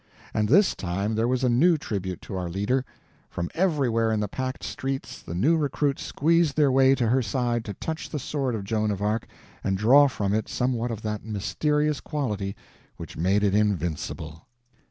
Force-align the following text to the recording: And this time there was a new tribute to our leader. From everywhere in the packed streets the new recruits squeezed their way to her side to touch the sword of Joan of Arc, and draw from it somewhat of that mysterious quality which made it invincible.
And 0.33 0.49
this 0.49 0.73
time 0.73 1.13
there 1.13 1.27
was 1.27 1.43
a 1.43 1.47
new 1.47 1.77
tribute 1.77 2.21
to 2.23 2.35
our 2.35 2.49
leader. 2.49 2.83
From 3.29 3.51
everywhere 3.53 4.11
in 4.11 4.19
the 4.19 4.27
packed 4.27 4.63
streets 4.63 5.21
the 5.21 5.35
new 5.35 5.55
recruits 5.57 6.01
squeezed 6.01 6.57
their 6.57 6.71
way 6.71 6.95
to 6.95 7.09
her 7.09 7.21
side 7.21 7.63
to 7.65 7.75
touch 7.75 8.09
the 8.09 8.17
sword 8.17 8.55
of 8.55 8.63
Joan 8.63 8.89
of 8.89 9.03
Arc, 9.03 9.27
and 9.63 9.77
draw 9.77 10.07
from 10.07 10.33
it 10.33 10.49
somewhat 10.49 10.89
of 10.89 11.03
that 11.03 11.23
mysterious 11.23 11.99
quality 12.01 12.55
which 12.97 13.15
made 13.15 13.43
it 13.43 13.53
invincible. 13.53 14.47